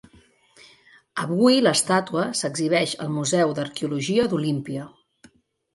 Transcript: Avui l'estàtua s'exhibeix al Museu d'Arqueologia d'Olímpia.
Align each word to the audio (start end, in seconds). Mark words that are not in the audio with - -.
Avui 1.25 1.59
l'estàtua 1.65 2.25
s'exhibeix 2.41 2.97
al 3.07 3.15
Museu 3.19 3.55
d'Arqueologia 3.61 4.29
d'Olímpia. 4.35 4.93